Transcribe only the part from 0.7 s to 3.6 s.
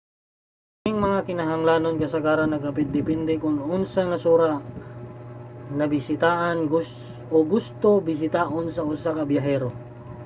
kining mga kinahanglanon kasagaran nagadepende kon